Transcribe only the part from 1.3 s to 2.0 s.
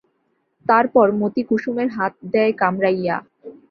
কুসুমের